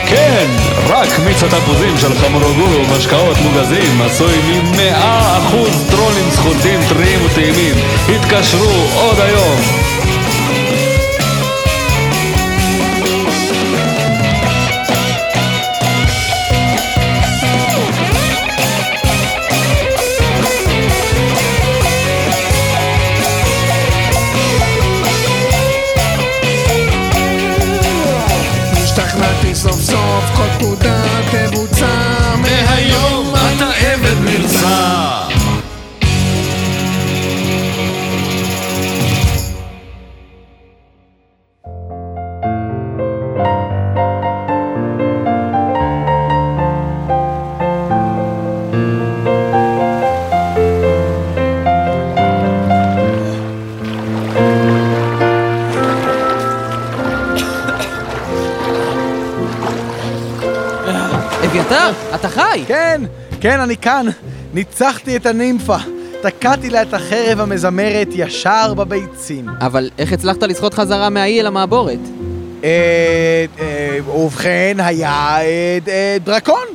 כן, 0.10 0.48
רק 0.88 1.20
מיץ 1.26 1.44
התפוזים 1.44 1.98
של 1.98 2.14
חמורוגורו, 2.14 2.84
משקאות 2.98 3.38
מוגזים, 3.38 4.02
עשוי 4.02 4.38
ממאה 4.48 5.38
אחוז 5.38 5.86
טרולים 5.90 6.32
סחוטים 6.32 6.80
טריים 6.90 7.20
וטעימים. 7.26 7.76
התקשרו 8.16 8.88
עוד 8.96 9.20
היום. 9.20 9.97
כן, 63.42 63.60
אני 63.60 63.78
כאן. 63.78 64.06
ניצחתי 64.54 65.16
את 65.16 65.26
הנימפה. 65.26 65.78
תקעתי 66.22 66.70
לה 66.70 66.82
את 66.82 66.94
החרב 66.94 67.40
המזמרת 67.40 68.08
ישר 68.14 68.74
בביצים. 68.74 69.50
אבל 69.62 69.90
איך 69.98 70.14
הצלחת 70.14 70.44
לסחוט 70.44 70.74
חזרה 70.74 71.10
מהאי 71.10 71.40
אל 71.40 71.46
המעבורת? 71.46 72.00
אה, 72.64 73.46
אה, 73.60 74.12
ובכן, 74.16 74.78
היה 74.80 75.38
אה, 75.40 75.78
אה, 75.88 76.18
דרקון. 76.24 76.66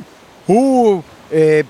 הוא... 0.45 1.01
אה, 1.33 1.61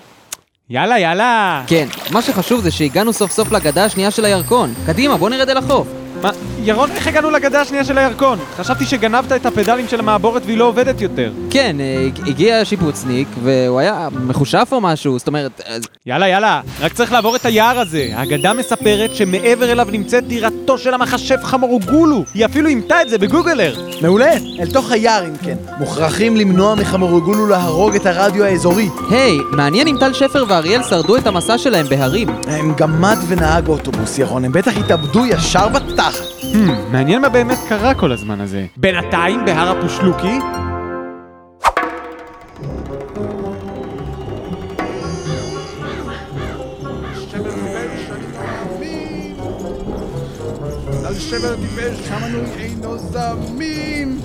יאללה, 0.70 1.00
יאללה! 1.00 1.64
כן, 1.68 1.88
מה 2.12 2.22
שחשוב 2.22 2.62
זה 2.62 2.72
שהגענו 2.72 3.14
סוף 3.14 3.32
סוף 3.32 3.52
לגדה 3.52 3.86
השנייה 3.86 4.12
של 4.12 4.26
הירקון. 4.26 4.74
קדימה, 4.86 5.18
בוא 5.18 5.30
נרד 5.30 5.50
אל 5.50 5.58
החוף. 5.58 5.88
מה, 6.22 6.32
ירון, 6.66 6.92
איך 6.92 7.08
הגענו 7.08 7.32
לגדה 7.32 7.62
השנייה 7.62 7.84
של 7.84 7.98
הירקון? 7.98 8.40
חשבתי 8.56 8.86
שגנבת 8.86 9.32
את 9.32 9.46
הפדלים 9.46 9.88
של 9.88 10.00
המעבורת 10.00 10.42
והיא 10.46 10.58
לא 10.58 10.66
עובדת 10.66 11.02
יותר. 11.02 11.32
כן, 11.50 11.76
אה, 11.80 12.08
הגיע 12.28 12.66
שיפוצניק, 12.66 13.28
והוא 13.44 13.80
היה 13.80 14.08
מחושף 14.28 14.70
או 14.72 14.82
משהו, 14.82 15.20
זאת 15.20 15.28
אומרת... 15.28 15.62
יאללה, 16.06 16.28
יאללה, 16.28 16.62
רק 16.80 16.94
צריך 16.94 17.12
לעבור 17.12 17.36
את 17.36 17.46
היער 17.46 17.80
הזה. 17.80 18.08
האגדה 18.14 18.54
מספרת 18.54 19.16
שמעבר 19.16 19.72
אליו 19.72 19.88
נמצאת 19.92 20.28
דירתו 20.28 20.78
של 20.78 20.94
המכשף 20.94 21.40
חמורגולו. 21.44 22.24
היא 22.34 22.46
אפילו 22.46 22.70
אימתה 22.70 23.02
את 23.02 23.10
זה 23.10 23.18
בגוגלר. 23.18 23.76
מעולה, 24.02 24.34
אל 24.60 24.72
תוך 24.74 24.92
היער 24.92 25.26
אם 25.26 25.38
כן. 25.44 25.56
מוכרחים 25.80 26.38
למנוע 26.38 26.76
מחמורגולו 26.76 27.48
להרוג 27.48 27.96
את 27.96 28.06
הרדיו 28.06 28.44
האזורי. 28.44 28.90
היי, 29.10 29.38
מעניין 29.52 29.88
אם 29.88 29.96
טל 30.00 30.14
שפר 30.14 30.44
ואריאל 30.48 30.84
שרדו 30.84 31.18
את 31.18 31.28
המסע 31.28 31.58
שלהם 31.58 31.86
בהרים. 31.90 32.28
הם 32.48 32.74
גמד 32.78 33.18
ונהג 33.28 33.68
אוטובוס, 33.68 34.20
ירון, 34.20 34.46
הם 34.46 34.52
בטח 34.52 34.78
התאבדו 34.78 35.26
ישר 35.26 35.68
בתחת. 35.68 36.24
מעניין 36.92 37.22
מה 37.22 37.30
באמת 37.30 37.58
קרה 37.70 37.94
כל 37.94 38.12
הזמן 38.12 38.42
הזה. 38.42 38.66
בינתיים, 38.78 39.46
בהר 39.46 39.78
הפושלוקי, 39.78 40.40
שפר 51.40 51.56
טיפש, 51.56 52.08
המנוי 52.10 52.46
אינו 52.58 52.98
זמין! 52.98 54.20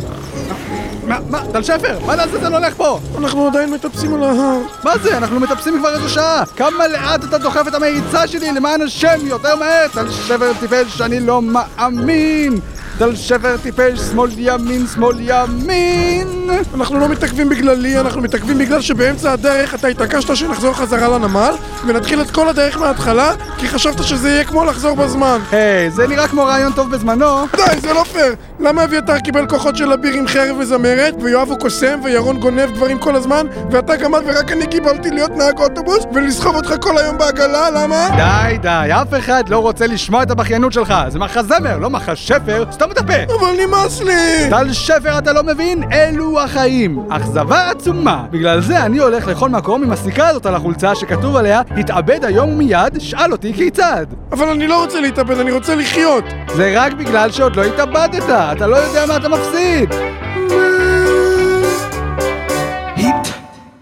מה, 1.07 1.19
מה, 1.31 1.43
טל 1.53 1.63
שפר, 1.63 1.99
מה 2.07 2.17
לעזאזל 2.17 2.55
הולך 2.55 2.75
פה? 2.75 3.01
אנחנו 3.19 3.47
עדיין 3.47 3.71
מטפסים 3.71 4.15
על 4.15 4.23
ההר 4.23 4.59
מה 4.85 4.99
זה? 5.03 5.17
אנחנו 5.17 5.41
מטפסים 5.41 5.79
כבר 5.79 5.95
איזה 5.95 6.09
שעה! 6.09 6.45
כמה 6.57 6.89
לאט 6.89 7.25
אתה 7.25 7.39
דוחף 7.39 7.69
את 7.69 7.75
המריצה 7.75 8.27
שלי, 8.27 8.53
למען 8.53 8.83
השם, 8.83 9.19
יותר 9.23 9.57
מהר! 9.57 9.89
טל 9.93 10.11
שפר 10.11 10.53
טיפש, 10.61 11.01
אני 11.01 11.21
לא 11.21 11.43
מאמין! 11.43 12.61
טל 12.99 13.17
שפר 13.17 13.57
טיפש, 13.63 14.01
שמאל 14.01 14.31
ימין, 14.37 14.87
שמאל 14.95 15.17
ימין! 15.21 16.51
אנחנו 16.75 16.99
לא 16.99 17.09
מתעכבים 17.09 17.49
בגללי, 17.49 18.01
אנחנו 18.01 18.23
מתעכבים 18.23 18.59
בגלל 18.59 18.81
שבאמצע 18.81 19.33
הדרך 19.33 19.75
אתה 19.75 19.89
התעקשת 19.89 20.37
שנחזור 20.37 20.73
חזרה 20.73 21.19
לנמל 21.19 21.55
ונתחיל 21.87 22.21
את 22.21 22.31
כל 22.31 22.49
הדרך 22.49 22.79
מההתחלה 22.79 23.35
כי 23.59 23.69
חשבת 23.69 24.05
שזה 24.05 24.31
יהיה 24.31 24.45
כמו 24.45 24.65
לחזור 24.65 24.97
בזמן 24.97 25.39
היי, 25.53 25.91
זה 25.91 26.09
נראה 26.09 26.29
כמו 26.29 26.45
רעיון 26.45 26.73
טוב 26.73 26.91
בזמנו! 26.91 27.47
די, 27.57 27.81
זה 27.81 27.93
לא 27.93 28.05
פייר! 28.05 28.35
למה 28.61 28.85
אביתר 28.85 29.19
קיבל 29.19 29.47
כוחות 29.47 29.77
של 29.77 29.93
אביר 29.93 30.15
עם 30.15 30.29
חרב 30.29 30.57
וזמרת 30.59 31.15
ויואב 31.21 31.49
הוא 31.49 31.59
קוסם 31.59 32.01
וירון 32.05 32.41
גונב 32.41 32.71
דברים 32.75 32.99
כל 32.99 33.17
הזמן 33.17 33.47
ואתה 33.71 33.97
גמד 33.97 34.21
ורק 34.27 34.53
אני 34.53 34.67
קיבלתי 34.67 35.11
להיות 35.11 35.31
נהג 35.31 35.59
אוטובוס 35.59 36.05
ולסחוב 36.15 36.57
אותך 36.57 36.75
כל 36.81 36.99
היום 36.99 37.19
בעגלה, 37.19 37.71
למה? 37.71 38.09
די, 38.17 38.59
די, 38.59 38.89
אף 39.03 39.15
אחד 39.19 39.49
לא 39.49 39.59
רוצה 39.59 39.87
לשמוע 39.87 40.23
את 40.23 40.31
הבכיינות 40.31 40.73
שלך! 40.73 40.95
זה 41.09 41.19
מחזמר, 41.19 41.79
לא 41.79 41.91
מחשפר, 41.91 42.65
סתום 42.73 42.91
את 42.91 42.99
הפה! 42.99 43.35
אבל 43.41 43.67
נמאס 43.67 44.01
לי! 44.01 44.51
טל 44.51 44.73
שפר, 44.73 45.19
אתה 45.19 45.33
לא 45.33 45.43
מבין? 45.43 45.93
אלו 45.93 46.41
החיים. 46.41 46.99
אכזבה 47.11 47.71
עצומה. 47.71 48.25
בגלל 48.31 48.61
זה 48.61 48.83
אני 48.83 48.99
הולך 48.99 49.27
לכל 49.27 49.49
מקום 49.49 49.83
עם 49.83 49.93
הסיכה 49.93 50.29
הזאת 50.29 50.47
על 50.47 50.55
החולצה 50.55 50.95
שכתוב 50.95 51.37
עליה 51.37 51.63
התאבד 51.77 52.25
היום 52.25 52.51
ומיד, 52.51 52.99
שאל 52.99 53.33
אותי 53.33 53.48
כיצד. 53.53 54.07
אבל 54.33 54.49
אני 54.49 54.67
לא 54.67 54.83
רוצה 54.83 55.01
להתאבד, 55.01 55.39
אני 55.39 55.51
רוצה 55.53 55.75
לחיות! 55.75 56.25
זה 56.55 56.73
רק 56.77 56.93
בגלל 56.93 57.31
שעוד 57.31 57.57
לא 57.57 57.63
התאבדת, 57.65 58.25
אתה 58.31 58.67
לא 58.67 58.77
יודע 58.77 59.07
מה 59.07 59.17
אתה 59.17 59.29
מפסיד. 59.29 59.95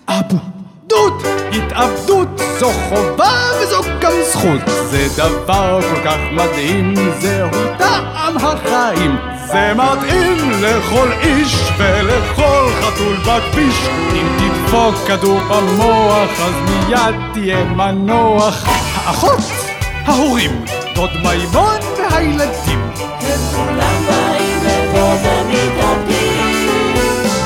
התאבדות! 0.08 1.22
התאבדות 1.52 2.28
זו 2.58 2.70
חובה 2.88 3.32
וזו 3.60 3.82
גם 4.00 4.12
זכות. 4.32 4.60
זה 4.90 5.06
דבר 5.16 5.80
כל 5.82 6.00
כך 6.04 6.16
מדהים, 6.32 6.94
זהו 7.20 7.48
טעם 7.78 8.36
החיים. 8.36 9.16
זה 9.46 9.72
מתאים 9.74 10.50
לכל 10.62 11.08
איש 11.22 11.54
ולכל 11.78 12.68
חתול 12.80 13.16
בכביש. 13.16 13.88
אם 14.12 14.26
תדפוק 14.38 14.94
כדור 15.06 15.40
במוח, 15.40 16.30
אז 16.40 16.54
מיד 16.66 17.14
תהיה 17.32 17.64
מנוח. 17.64 18.64
האחות, 18.94 19.38
ההורים, 20.06 20.64
דוד 20.94 21.10
מימון 21.22 21.80
והילדים. 21.98 22.90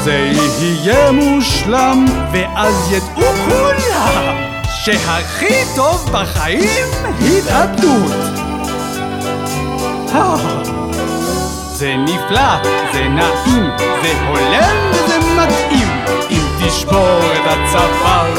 זה 0.04 0.32
יהיה 0.60 1.12
מושלם, 1.12 2.04
ואז 2.32 2.92
ידעו 2.92 3.32
כולם 3.48 4.36
שהכי 4.84 5.54
טוב 5.76 6.10
בחיים 6.12 6.88
התאבדות. 7.20 8.12
זה 11.72 11.94
נפלא, 11.96 12.62
זה 12.92 13.08
נעים, 13.08 13.70
זה 14.02 14.12
הולם 14.28 14.76
וזה 14.92 15.18
מתאים. 15.18 15.99
אם 16.70 16.74
תשבור 16.74 17.20
את 17.32 17.40
הצוואר, 17.46 18.34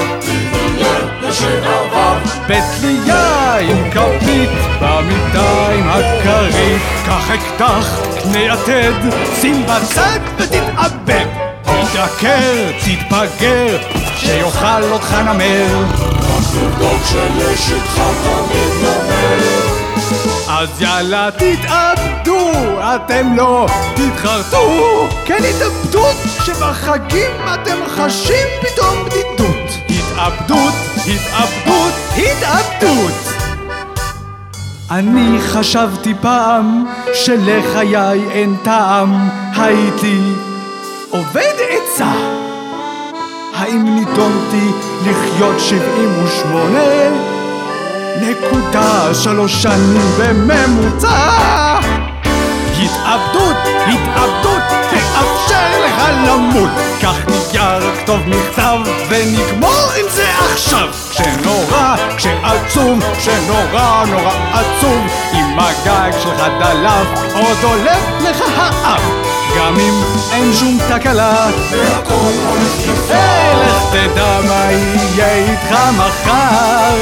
בתלייה 2.48 3.58
עם 3.58 3.92
כפית, 3.92 4.50
במיטה 4.82 5.68
עם 5.72 5.90
הכרית, 5.90 6.82
קח 7.06 7.32
אקדח, 7.32 8.00
קנה 8.24 8.40
יתד, 8.40 8.94
שים 9.42 9.66
בצד 9.66 10.20
ותתאבד. 10.38 11.26
תתעקר, 11.64 12.72
תתבגר, 12.80 13.78
שיאכל 14.16 14.84
אותך 14.84 15.14
נמר. 15.14 15.86
אז 20.62 20.82
יאללה 20.82 21.30
תתאבדו, 21.32 22.52
אתם 22.96 23.36
לא 23.36 23.68
תתחרטו! 23.96 25.08
כן 25.26 25.38
התאבדות 25.50 26.16
שבחגים 26.46 27.32
אתם 27.54 27.78
חשים 27.88 28.48
פתאום 28.62 29.06
בדידות. 29.06 29.72
התאבדות, 29.90 30.74
התאבדות, 30.98 31.94
התאבדות! 32.18 33.34
אני 34.92 35.38
חשבתי 35.42 36.14
פעם 36.22 36.86
שלחיי 37.14 38.30
אין 38.32 38.56
טעם 38.64 39.30
הייתי 39.56 40.20
עובד 41.10 41.54
עצה. 41.70 42.14
האם 43.54 43.96
נידונתי 43.96 44.72
לחיות 45.06 45.60
שבעים 45.60 46.24
ושמונה 46.24 47.31
נקודה 48.20 49.14
שלוש 49.14 49.64
שנים 49.64 50.02
בממוצע. 50.20 51.80
התאבדות, 52.80 53.56
התאבדות, 53.88 54.62
תאפשר 54.90 55.86
לך 55.86 56.04
למות 56.28 56.70
קח 57.02 57.16
נייר, 57.28 57.96
כתוב 57.96 58.20
מכתב 58.28 58.78
ונגמור 59.10 59.92
עם 60.00 60.06
זה 60.10 60.26
עכשיו. 60.54 60.90
כשנורא, 61.10 61.96
כשעצוב, 62.18 63.00
כשנורא 63.18 64.04
נורא 64.08 64.34
עצוב. 64.54 65.06
אם 65.34 65.60
הגג 65.60 66.12
שלך 66.24 66.44
דלף 66.60 67.08
עוד 67.34 67.58
עולה 67.64 67.98
לך 68.22 68.42
האף 68.56 69.21
גם 69.58 69.80
אם 69.80 70.04
אין 70.32 70.54
שום 70.54 70.78
תקלה. 70.90 71.48
היי, 73.10 73.66
לך 73.66 73.84
תדע 73.92 74.40
מה 74.48 74.72
יהיה 74.72 75.34
איתך 75.34 75.76
מחר. 75.98 76.96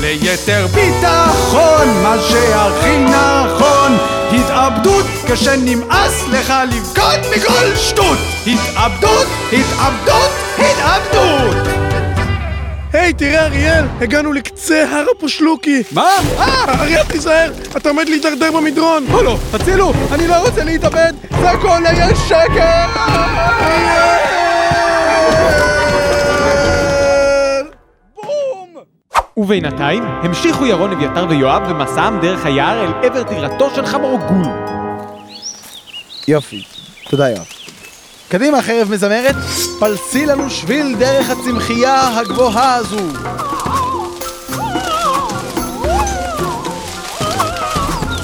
ליתר 0.00 0.66
ביטחון, 0.74 2.02
מה 2.02 2.14
שהכי 2.28 2.98
נכון. 2.98 3.96
התאבדות 4.32 5.06
כשנמאס 5.26 6.22
לך 6.28 6.52
לבכות 6.72 7.20
מכל 7.36 7.76
שטות. 7.76 8.18
התאבדות, 8.46 9.26
התאבדות, 9.52 10.30
התאבדות 10.58 11.71
היי, 13.02 13.12
תראה 13.12 13.46
אריאל, 13.46 13.84
הגענו 14.00 14.32
לקצה 14.32 14.84
הר 14.90 15.06
הפושלוקי. 15.16 15.82
מה? 15.92 16.08
אה, 16.38 16.80
אריאל, 16.80 17.04
תיזהר, 17.04 17.52
אתה 17.76 17.88
עומד 17.88 18.08
להידרדר 18.08 18.52
במדרון. 18.52 19.04
או 19.12 19.22
לא, 19.22 19.36
הצילו, 19.52 19.92
אני 20.12 20.26
לא 20.28 20.34
רוצה 20.34 20.64
להתאבד 20.64 21.12
זה 21.40 21.50
הכל 21.50 21.86
היה 21.86 22.16
שקר 22.16 22.86
ובינתיים 29.36 30.02
המשיכו 30.04 30.66
ירון, 30.66 30.92
אביתר 30.92 31.26
ויואב 31.28 31.62
במסעם 31.68 32.20
דרך 32.20 32.46
היער 32.46 32.84
אל 32.84 33.06
עבר 33.06 33.22
טירתו 33.22 33.70
של 33.74 33.86
חמורגול. 33.86 34.46
יופי, 36.28 36.62
תודה 37.10 37.30
יואב. 37.30 37.61
קדימה, 38.32 38.62
חרב 38.62 38.90
מזמרת, 38.90 39.34
פלסי 39.78 40.26
לנו 40.26 40.50
שביל 40.50 40.96
דרך 40.98 41.30
הצמחייה 41.30 42.18
הגבוהה 42.18 42.74
הזו. 42.74 42.98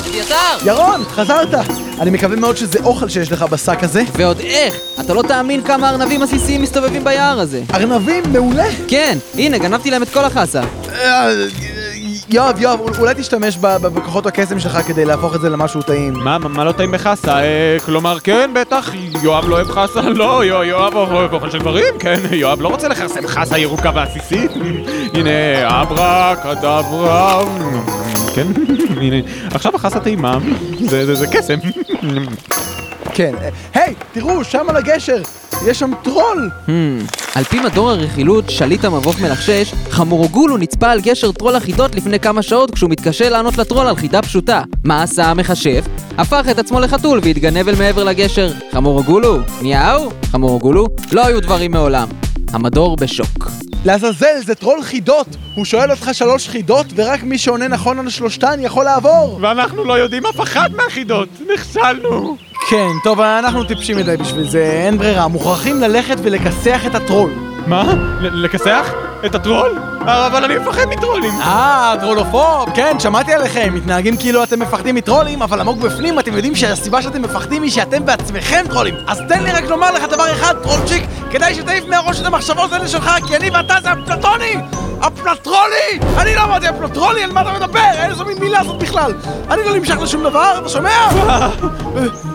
אביתר! 0.06 0.66
ירון, 0.66 1.04
חזרת! 1.04 1.54
אני 2.00 2.10
מקווה 2.10 2.36
מאוד 2.36 2.56
שזה 2.56 2.78
אוכל 2.84 3.08
שיש 3.08 3.32
לך 3.32 3.42
בשק 3.42 3.84
הזה. 3.84 4.02
ועוד 4.12 4.40
איך! 4.40 4.74
אתה 5.00 5.14
לא 5.14 5.22
תאמין 5.22 5.62
כמה 5.62 5.90
ארנבים 5.90 6.22
עסיסיים 6.22 6.62
מסתובבים 6.62 7.04
ביער 7.04 7.40
הזה. 7.40 7.62
ארנבים, 7.74 8.22
מעולה! 8.32 8.68
כן, 8.88 9.18
הנה, 9.34 9.58
גנבתי 9.58 9.90
להם 9.90 10.02
את 10.02 10.08
כל 10.08 10.24
החסה. 10.24 10.60
יואב, 12.30 12.58
יואב, 12.60 12.80
אולי 12.98 13.14
תשתמש 13.14 13.56
ב- 13.56 13.66
ב- 13.66 13.86
בכוחות 13.86 14.26
הקסם 14.26 14.58
שלך 14.60 14.78
כדי 14.86 15.04
להפוך 15.04 15.34
את 15.34 15.40
זה 15.40 15.48
למשהו 15.50 15.82
טעים. 15.82 16.12
מה, 16.12 16.38
מה, 16.38 16.64
לא 16.64 16.72
טעים 16.72 16.92
בחסה? 16.92 17.38
אה, 17.42 17.76
כלומר, 17.86 18.20
כן, 18.20 18.50
בטח, 18.54 18.90
יואב 19.22 19.48
לא 19.48 19.54
אוהב 19.54 19.70
חסה? 19.70 20.00
לא, 20.00 20.44
יו- 20.44 20.64
יואב 20.64 20.94
אוהב 20.94 21.32
אוכל 21.34 21.50
של 21.50 21.58
דברים, 21.58 21.94
כן, 21.98 22.20
יואב 22.30 22.60
לא 22.62 22.68
רוצה 22.68 22.88
לכרסם 22.88 23.26
חסה 23.26 23.58
ירוקה 23.58 23.90
ועסיסית. 23.94 24.50
הנה, 25.14 25.30
אברה, 25.82 26.34
קדברה, 26.42 27.42
כן, 28.34 28.46
הנה, 29.00 29.16
עכשיו 29.54 29.76
החסה 29.76 30.00
טעימה, 30.00 30.38
זה, 30.80 31.26
קסם. 31.32 31.58
כן. 33.14 33.34
אה, 33.42 33.48
היי, 33.74 33.94
תראו, 34.12 34.44
שם 34.44 34.66
על 34.68 34.76
הגשר, 34.76 35.22
יש 35.66 35.78
שם 35.78 35.90
טרול! 36.02 36.50
על 37.38 37.44
פי 37.44 37.60
מדור 37.60 37.90
הרכילות, 37.90 38.50
שליט 38.50 38.84
המבוך 38.84 39.20
מלחשש, 39.20 39.74
חמורגולו 39.90 40.56
נצפה 40.56 40.90
על 40.90 41.00
גשר 41.00 41.32
טרול 41.32 41.56
החידות 41.56 41.94
לפני 41.94 42.20
כמה 42.20 42.42
שעות 42.42 42.70
כשהוא 42.70 42.90
מתקשה 42.90 43.28
לענות 43.28 43.58
לטרול 43.58 43.86
על 43.86 43.96
חידה 43.96 44.22
פשוטה. 44.22 44.62
מה 44.84 45.02
עשה 45.02 45.24
המכשף? 45.24 45.84
הפך 46.18 46.46
את 46.50 46.58
עצמו 46.58 46.80
לחתול 46.80 47.20
והתגנב 47.22 47.68
אל 47.68 47.74
מעבר 47.78 48.04
לגשר. 48.04 48.52
חמורגולו? 48.72 49.38
מיהו? 49.62 50.10
חמורגולו? 50.24 50.86
לא 51.12 51.26
היו 51.26 51.40
דברים 51.42 51.70
מעולם. 51.70 52.08
המדור 52.52 52.96
בשוק. 52.96 53.50
לעזאזל, 53.84 54.40
זה 54.44 54.54
טרול 54.54 54.82
חידות! 54.82 55.26
הוא 55.54 55.64
שואל 55.64 55.90
אותך 55.90 56.10
שלוש 56.12 56.48
חידות, 56.48 56.86
ורק 56.94 57.22
מי 57.22 57.38
שעונה 57.38 57.68
נכון 57.68 57.98
על 57.98 58.10
שלושתן 58.10 58.58
יכול 58.62 58.84
לעבור! 58.84 59.38
ואנחנו 59.42 59.84
לא 59.84 59.92
יודעים 59.92 60.26
אף 60.26 60.40
אחת 60.40 60.70
מהחידות, 60.70 61.28
נכשלנו. 61.54 62.36
כן, 62.70 62.88
טוב, 63.04 63.20
אנחנו 63.20 63.64
טיפשים 63.64 63.96
מדי 63.96 64.16
בשביל 64.16 64.48
זה, 64.48 64.62
אין 64.64 64.98
ברירה, 64.98 65.28
מוכרחים 65.28 65.80
ללכת 65.80 66.16
ולכסח 66.22 66.86
את 66.86 66.94
הטרול. 66.94 67.30
מה? 67.66 67.94
לכסח? 68.20 68.92
את 69.26 69.34
הטרול? 69.34 69.78
אבל 70.00 70.44
אני 70.44 70.58
מפחד 70.58 70.84
מטרולים. 70.84 71.30
אה, 71.40 71.94
טרולופוב, 72.00 72.70
כן, 72.74 73.00
שמעתי 73.00 73.32
עליכם, 73.32 73.74
מתנהגים 73.74 74.16
כאילו 74.16 74.42
אתם 74.42 74.60
מפחדים 74.60 74.94
מטרולים, 74.94 75.42
אבל 75.42 75.60
עמוק 75.60 75.78
בפנים 75.78 76.18
אתם 76.18 76.34
יודעים 76.34 76.54
שהסיבה 76.54 77.02
שאתם 77.02 77.22
מפחדים 77.22 77.62
היא 77.62 77.70
שאתם 77.70 78.04
בעצמכם 78.04 78.64
טרולים. 78.68 78.94
אז 79.06 79.22
תן 79.28 79.42
לי 79.42 79.52
רק 79.52 79.64
לומר 79.64 79.92
לך 79.92 80.04
דבר 80.04 80.32
אחד, 80.32 80.54
טרולצ'יק, 80.62 81.04
כדאי 81.30 81.54
שתעיף 81.54 81.84
מהראש 81.84 82.20
את 82.20 82.26
המחשבות 82.26 82.72
האלה 82.72 82.88
שלך, 82.88 83.10
כי 83.26 83.36
אני 83.36 83.50
ואתה 83.50 83.74
זה 83.82 83.92
אפלטוני! 83.92 84.54
אפלטרולי! 85.00 85.98
אני 86.18 86.34
לא 86.34 86.42
אמרתי 86.44 86.68
אפלטרולי, 86.68 87.24
על 87.24 87.32
מה 87.32 87.40
אתה 87.40 87.52
מדבר? 87.52 87.90
איזו 87.98 88.24
מין 88.24 88.38
מילה 88.38 88.64
זאת 88.64 88.78
בכלל? 88.78 89.12
אני 89.50 89.64
לא 89.64 89.76
נמשך 89.76 89.96
לשום 90.02 90.22
דבר, 90.22 90.58
אתה 90.58 90.68
שומע? 90.68 91.08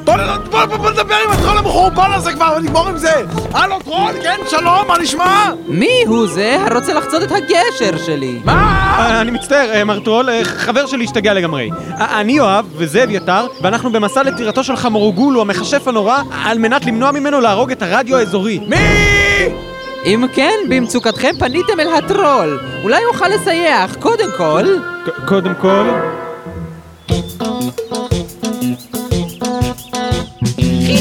בוא, 0.05 0.13
נ- 0.15 0.49
בוא, 0.51 0.65
בוא, 0.65 0.77
בוא 0.77 0.89
נדבר 0.89 1.15
עם 1.25 1.31
הטרול 1.31 1.57
המחורבן 1.57 2.11
הזה 2.13 2.31
כבר 2.33 2.53
ונגמור 2.57 2.87
עם 2.87 2.97
זה! 2.97 3.13
הלו 3.53 3.79
טרול, 3.79 4.11
כן, 4.23 4.37
שלום, 4.49 4.87
מה 4.87 4.97
נשמע? 4.97 5.49
מי 5.67 6.03
הוא 6.07 6.27
זה 6.27 6.57
הרוצה 6.67 6.93
לחצות 6.93 7.23
את 7.23 7.31
הגשר 7.31 7.97
שלי? 8.05 8.39
אה, 8.47 9.21
אני 9.21 9.31
מצטער, 9.31 9.69
אה, 9.73 9.83
מר 9.83 9.99
טרול, 9.99 10.29
אה, 10.29 10.41
חבר 10.45 10.85
שלי 10.85 11.03
השתגע 11.03 11.33
לגמרי. 11.33 11.69
אני 11.97 12.33
יואב, 12.33 12.65
וזה 12.77 13.03
אביתר, 13.03 13.47
ואנחנו 13.61 13.91
במסע 13.91 14.23
לטירתו 14.23 14.63
של 14.63 14.75
חמורגולו, 14.75 15.41
המכשף 15.41 15.87
הנורא, 15.87 16.21
על 16.45 16.57
מנת 16.59 16.85
למנוע 16.85 17.11
ממנו 17.11 17.41
להרוג 17.41 17.71
את 17.71 17.81
הרדיו 17.81 18.17
האזורי. 18.17 18.59
מי? 18.67 18.77
אם 20.05 20.25
כן, 20.33 20.53
במצוקתכם 20.69 21.31
פניתם 21.39 21.79
אל 21.79 21.93
הטרול. 21.93 22.59
אולי 22.83 23.01
יוכל 23.01 23.27
לסייע, 23.27 23.85
אך 23.85 23.95
קודם 23.99 24.27
כל... 24.37 24.63
ק- 25.05 25.25
קודם 25.27 25.53
כל... 25.61 25.83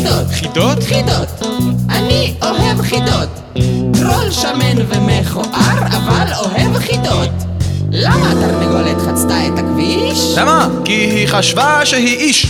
חידות, 0.02 0.32
חידות? 0.32 0.82
חידות. 0.82 1.42
אני 1.90 2.34
אוהב 2.42 2.82
חידות. 2.82 3.28
טרול 3.92 4.30
שמן 4.30 4.82
ומכוער, 4.88 5.86
אבל 5.86 6.32
אוהב 6.38 6.78
חידות. 6.78 7.30
למה 7.90 8.30
התרנגולת 8.30 8.96
חצתה 9.00 9.46
את 9.46 9.58
הכביש? 9.58 10.18
למה? 10.36 10.68
כי 10.84 10.92
היא 10.92 11.28
חשבה 11.28 11.80
שהיא 11.86 12.16
איש. 12.16 12.46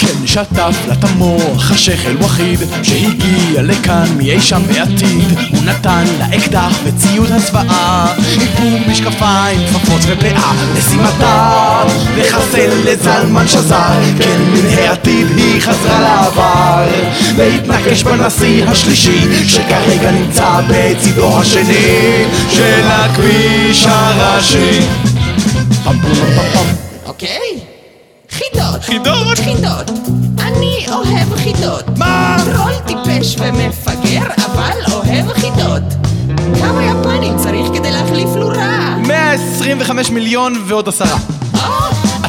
כן, 0.00 0.26
שטף 0.26 0.76
לה 0.88 0.94
את 0.94 1.04
המוח 1.04 1.70
השכל 1.70 2.24
וחיד 2.24 2.60
שהגיע 2.82 3.62
לכאן 3.62 4.06
מאי 4.16 4.40
שם 4.40 4.62
בעתיד 4.68 5.38
הוא 5.50 5.64
נתן 5.64 6.04
לה 6.18 6.26
אקדח 6.36 6.78
וציוד 6.84 7.32
הצבעה 7.32 8.14
איפור 8.40 8.78
משקפיים, 8.88 9.60
כפפות 9.66 10.00
ופאה 10.06 10.52
משימתה 10.78 11.82
לחסל 12.18 12.70
לזלמן 12.84 13.48
שזר 13.48 14.00
כן, 14.18 14.40
חזרה 14.54 14.96
לעבר 17.36 17.48
להתנקש 17.48 18.02
בנשיא 18.02 18.64
השלישי 18.64 19.48
שכרגע 19.48 20.10
נמצא 20.10 20.60
בצידו 20.68 21.38
השני 21.40 22.24
של 22.50 22.82
הכביש 22.86 23.86
הראשי 23.88 24.80
אוקיי. 27.06 27.60
חידות. 28.30 28.82
חידות? 28.84 29.38
חידות. 29.38 29.90
אני 30.40 30.86
אוהב 30.88 31.36
חידות. 31.36 31.84
מה? 31.98 32.36
טרול 32.54 32.72
טיפש 32.86 33.36
ומפגר, 33.38 34.22
אבל 34.46 34.92
אוהב 34.92 35.32
חידות. 35.32 35.82
כמה 36.60 36.84
יפנים 36.84 37.36
צריך 37.36 37.66
כדי 37.74 37.92
להחליף 37.92 38.28
לורה? 38.36 38.96
125 39.06 40.10
מיליון 40.10 40.64
ועוד 40.66 40.88
עשרה. 40.88 41.18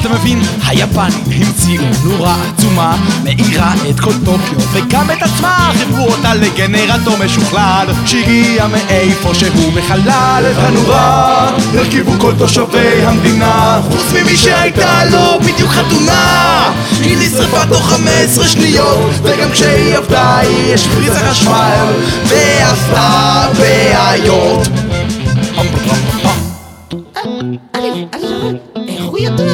אתה 0.01 0.09
מבין? 0.09 0.41
היפנים 0.67 1.23
המציאו 1.31 1.83
נורה 2.03 2.35
עצומה, 2.53 2.97
מאירה 3.23 3.73
את 3.89 3.99
כל 3.99 4.13
טוקיו 4.25 4.59
וגם 4.71 5.11
את 5.11 5.23
עצמה, 5.23 5.71
חיברו 5.79 6.07
אותה 6.07 6.33
לגנרטור 6.33 7.17
משוכלל, 7.17 7.87
שהגיע 8.05 8.67
מאיפה 8.67 9.33
שהוא 9.33 9.73
מחלל 9.73 10.43
את 10.51 10.57
הנורה, 10.57 11.49
הרכיבו 11.73 12.11
כל 12.19 12.33
תושבי 12.37 13.05
המדינה, 13.05 13.81
חוץ 13.91 14.13
ממי 14.13 14.37
שהייתה 14.37 15.05
לו 15.05 15.39
בדיוק 15.39 15.71
חתונה, 15.71 16.73
היא 17.01 17.17
נשרפה 17.17 17.65
תוך 17.65 17.89
15 17.89 18.47
שניות, 18.47 19.11
וגם 19.23 19.51
כשהיא 19.51 19.97
עבדה 19.97 20.37
היא 20.37 20.73
השפריצה 20.73 21.19
חשמל, 21.19 21.85
ועשתה 22.27 23.47
בעיות. 23.57 24.86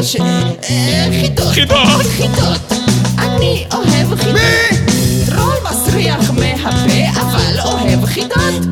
ש... 0.04 0.16
אה, 0.16 1.08
חידות. 1.22 1.48
חידות. 1.54 1.78
חידות. 2.18 2.74
אני 3.18 3.66
אוהב 3.74 4.16
חידות. 4.16 4.42
טרול 5.26 5.56
מסריח 5.72 6.32
מהפה, 6.32 7.22
אבל 7.22 7.60
אוהב 7.66 8.06
חידות. 8.06 8.66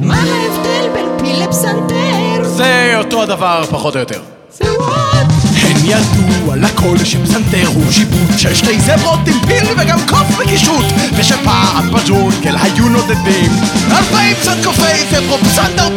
מה 0.00 0.16
ההבדל 0.16 0.88
בין 0.94 1.06
פיל 1.18 1.42
לפסנתר? 1.44 2.44
זה 2.44 2.92
אותו 2.98 3.22
הדבר 3.22 3.64
פחות 3.70 3.94
או 3.94 4.00
יותר. 4.00 4.20
זה 4.58 4.64
וואט? 4.78 5.26
הן 5.62 5.76
ידוע 5.84 6.56
לכל 6.56 6.98
שפסנתר 7.04 7.66
הוא 7.74 7.92
שיפוט 7.92 8.38
של 8.38 8.54
שתי 8.54 8.80
זברות 8.80 9.18
עם 9.26 9.46
פיל 9.46 9.64
וגם 9.78 9.98
קוף 10.08 10.40
וקישוט 10.40 10.84
ושפעם 11.16 11.92
בג'ונגל 11.92 12.56
היו 12.62 12.88
נודדים 12.88 13.50
אלפיים 13.98 14.36
צנקופי 14.42 15.04
זברו 15.10 15.38
פסנתר 15.38 15.87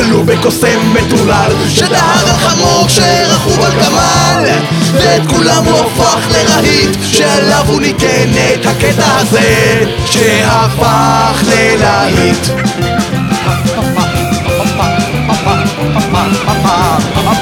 נתקלו 0.00 0.22
בקוסם 0.24 0.92
מטולל 0.94 1.52
שדהר 1.68 2.28
על 2.28 2.36
חמור 2.36 2.88
שרכוב 2.88 3.60
על 3.60 3.72
גמל 3.72 4.48
ואת 4.92 5.26
כולם 5.26 5.64
הוא 5.64 5.78
הפך 5.78 6.26
לרהיט 6.30 6.98
שעליו 7.02 7.64
הוא 7.68 7.80
ניגן 7.80 8.32
את 8.54 8.66
הקטע 8.66 9.16
הזה 9.16 9.84
שהפך 10.06 11.42
ללהיט. 11.46 12.48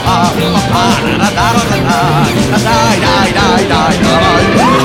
אביר 0.08 0.54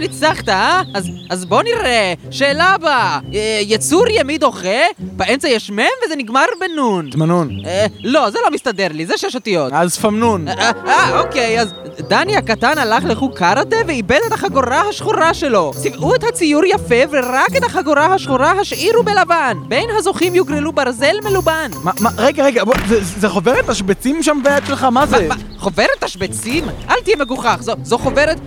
שניצחת, 0.00 0.48
אה? 0.48 0.82
אז, 0.94 1.08
אז 1.30 1.44
בוא 1.44 1.62
נראה. 1.62 2.14
שאלה 2.30 2.64
הבאה. 2.64 3.18
אה, 3.34 3.60
יצור 3.62 4.04
ימי 4.10 4.38
דוחה, 4.38 4.78
באמצע 4.98 5.48
יש 5.48 5.70
מ' 5.70 5.78
וזה 6.04 6.16
נגמר 6.16 6.44
בנון. 6.60 7.10
תמנון. 7.10 7.50
אה, 7.66 7.86
לא, 8.04 8.30
זה 8.30 8.38
לא 8.44 8.50
מסתדר 8.50 8.88
לי, 8.90 9.06
זה 9.06 9.14
שש 9.16 9.34
אותיות. 9.34 9.72
אז 9.72 9.98
פמנון. 9.98 10.48
אה, 10.48 10.70
אה, 10.86 11.20
אוקיי, 11.20 11.60
אז 11.60 11.74
דני 12.08 12.36
הקטן 12.36 12.78
הלך 12.78 13.04
לחוג 13.04 13.38
קראטה 13.38 13.76
ואיבד 13.86 14.18
את 14.26 14.32
החגורה 14.32 14.80
השחורה 14.88 15.34
שלו. 15.34 15.72
צבעו 15.76 16.14
את 16.14 16.24
הציור 16.24 16.64
יפה 16.64 16.94
ורק 17.10 17.56
את 17.56 17.64
החגורה 17.64 18.14
השחורה 18.14 18.50
השאירו 18.50 19.02
בלבן. 19.02 19.56
בין 19.68 19.88
הזוכים 19.98 20.34
יוגרלו 20.34 20.72
ברזל 20.72 21.16
מלובן. 21.24 21.70
מה, 21.84 21.92
מה, 22.00 22.10
רגע, 22.16 22.44
רגע, 22.44 22.64
בוא, 22.64 22.74
זה, 22.88 23.00
זה 23.02 23.28
חוברת 23.28 23.68
השבצים 23.68 24.22
שם 24.22 24.40
ביד 24.44 24.66
שלך? 24.66 24.84
מה 24.84 25.06
זה? 25.06 25.28
מה, 25.28 25.34
חוברת 25.58 26.04
תשבצים? 26.04 26.64
אל 26.90 27.00
תהיה 27.04 27.16
מגוחך, 27.16 27.56
זו, 27.60 27.72
זו 27.82 27.98
חוברת 27.98 28.40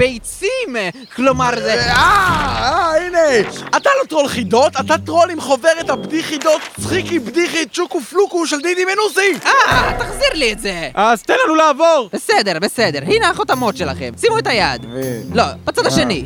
תשביצים! 0.00 0.76
כלומר 1.16 1.50
זה... 1.56 1.74
אה, 1.74 1.92
אה, 1.92 3.06
הנה! 3.06 3.48
אתה 3.76 3.90
לא 4.00 4.06
טרול 4.08 4.28
חידות, 4.28 4.72
אתה 4.80 4.98
טרול 4.98 5.30
עם 5.30 5.40
חוברת 5.40 5.90
הבדיחידות 5.90 6.60
צחיקי 6.80 7.18
בדיחי 7.18 7.66
צ'וקו 7.66 8.00
פלוקו 8.00 8.46
של 8.46 8.60
דידי 8.60 8.84
מנוסי! 8.84 9.46
אה, 9.46 9.92
תחזיר 9.98 10.28
לי 10.34 10.52
את 10.52 10.60
זה! 10.60 10.90
אז 10.94 11.22
תן 11.22 11.34
לנו 11.44 11.54
לעבור! 11.54 12.08
בסדר, 12.12 12.58
בסדר, 12.60 12.98
הנה 13.06 13.30
החותמות 13.30 13.76
שלכם, 13.76 14.10
שימו 14.20 14.38
את 14.38 14.46
היד. 14.46 14.86
לא, 15.34 15.44
בצד 15.64 15.86
השני. 15.86 16.24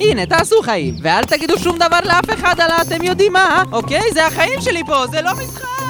הנה, 0.00 0.26
תעשו 0.26 0.62
חיים, 0.62 0.94
ואל 1.02 1.24
תגידו 1.24 1.58
שום 1.58 1.78
דבר 1.78 1.98
לאף 2.04 2.30
אחד, 2.34 2.60
אלא 2.60 2.74
אתם 2.82 3.02
יודעים 3.02 3.32
מה, 3.32 3.62
אוקיי? 3.72 4.12
זה 4.12 4.26
החיים 4.26 4.60
שלי 4.60 4.82
פה, 4.86 5.06
זה 5.06 5.22
לא 5.22 5.30
משחק! 5.32 5.85